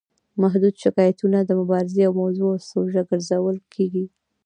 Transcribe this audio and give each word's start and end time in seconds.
محدود 0.41 0.75
شکایتونه 0.83 1.39
د 1.43 1.51
مبارزې 1.59 2.03
موضوع 2.19 2.49
او 2.55 2.63
سوژه 2.71 3.01
ګرځول 3.09 3.55
کیږي. 3.73 4.05